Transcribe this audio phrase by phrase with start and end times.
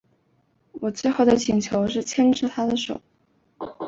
[0.71, 2.99] 我最后的请求是牵着妳的手